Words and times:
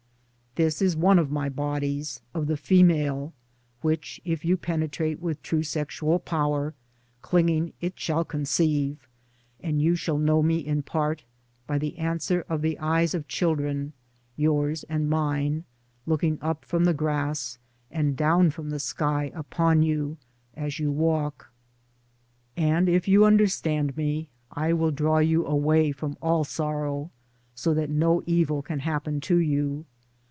This 0.55 0.81
is 0.81 0.97
one 0.97 1.17
of 1.17 1.31
my 1.31 1.47
bodies— 1.47 2.19
of 2.35 2.47
the 2.47 2.57
female— 2.57 3.31
which 3.81 4.19
if 4.25 4.43
you 4.43 4.57
penetrate 4.57 5.21
with 5.21 5.41
true 5.41 5.63
sexual 5.63 6.19
power, 6.19 6.73
clinging 7.21 7.71
it 7.79 7.97
shall 7.97 8.25
con 8.25 8.43
ceive, 8.43 9.07
and 9.61 9.81
you 9.81 9.95
shall 9.95 10.17
know 10.17 10.43
me 10.43 10.57
in 10.57 10.83
part— 10.83 11.23
by 11.67 11.77
the 11.77 11.97
answer 11.97 12.43
of 12.49 12.61
the 12.61 12.77
eyes 12.79 13.13
of 13.13 13.29
children, 13.29 13.93
yours 14.35 14.83
and 14.89 15.09
mine, 15.09 15.63
looking 16.05 16.37
up 16.41 16.65
from 16.65 16.83
the 16.83 16.93
grass 16.93 17.57
and 17.89 18.17
down 18.17 18.49
from 18.49 18.71
the 18.71 18.79
sky 18.79 19.31
upon 19.33 19.81
you 19.83 20.17
as 20.53 20.79
you 20.79 20.91
walk. 20.91 21.49
And 22.57 22.89
if 22.89 23.07
you 23.07 23.23
understand 23.23 23.95
me 23.95 24.27
I 24.51 24.73
will 24.73 24.91
draw 24.91 25.19
you 25.19 25.45
away 25.45 25.93
from 25.93 26.17
all 26.21 26.43
sorrow— 26.43 27.09
so 27.55 27.73
that 27.73 27.89
no 27.89 28.21
evil 28.25 28.61
can 28.61 28.79
happen 28.79 29.21
to 29.21 29.37
you. 29.37 29.85